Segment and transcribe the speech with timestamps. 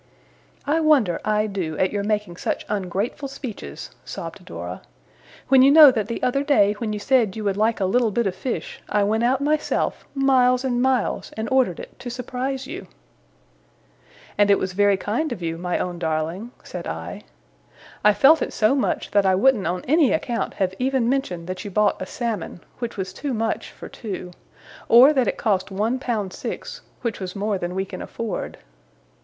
[0.65, 4.81] 'I wonder, I do, at your making such ungrateful speeches,' sobbed Dora.
[5.47, 8.09] 'When you know that the other day, when you said you would like a little
[8.09, 12.65] bit of fish, I went out myself, miles and miles, and ordered it, to surprise
[12.65, 12.87] you.'
[14.39, 17.21] 'And it was very kind of you, my own darling,' said I.
[18.03, 21.63] 'I felt it so much that I wouldn't on any account have even mentioned that
[21.63, 24.31] you bought a Salmon which was too much for two.
[24.89, 28.57] Or that it cost one pound six which was more than we can afford.